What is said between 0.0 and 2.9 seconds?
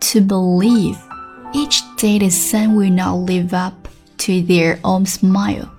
to believe each day the sun will